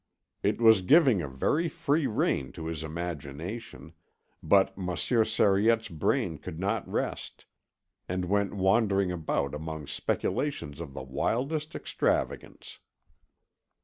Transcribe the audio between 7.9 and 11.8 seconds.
and went wandering about among speculations of the wildest